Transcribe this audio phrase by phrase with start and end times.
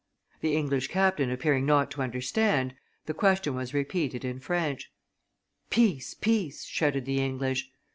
[0.39, 2.73] The English captain appearing not to understand,
[3.05, 4.91] the question was repeated in French.
[5.69, 6.15] 'Peace!
[6.15, 7.69] peace!' shouted the English.